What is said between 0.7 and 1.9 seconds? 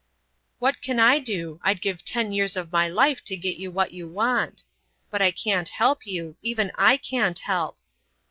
can I do? I'd